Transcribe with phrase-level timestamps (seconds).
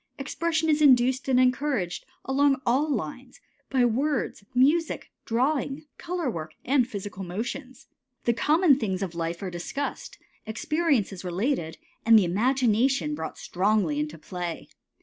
[0.17, 6.87] Expression is induced and encouraged along all lines, by words, music, drawing, color work, and
[6.87, 7.85] physical motions.
[8.23, 10.17] The common things of life are discussed,
[10.47, 14.69] experiences related, and the imagination brought strongly into play.